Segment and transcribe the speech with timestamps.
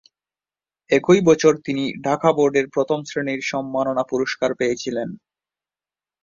[0.89, 5.09] একই বছর তিনি ঢাকা শিক্ষা বোর্ডের প্রথম শ্রেণীর সম্মাননা পুরস্কার পেয়েছিলেন।